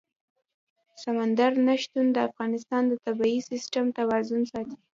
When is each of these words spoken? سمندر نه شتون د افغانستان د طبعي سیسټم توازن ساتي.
سمندر 1.03 1.51
نه 1.67 1.75
شتون 1.81 2.05
د 2.11 2.17
افغانستان 2.29 2.83
د 2.87 2.93
طبعي 3.05 3.37
سیسټم 3.49 3.85
توازن 3.97 4.41
ساتي. 4.51 4.77